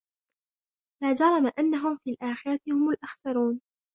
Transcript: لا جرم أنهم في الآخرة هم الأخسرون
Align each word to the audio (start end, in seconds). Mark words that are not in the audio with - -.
لا 1.03 1.13
جرم 1.15 1.51
أنهم 1.59 1.97
في 2.03 2.09
الآخرة 2.09 2.59
هم 2.69 2.89
الأخسرون 2.89 3.61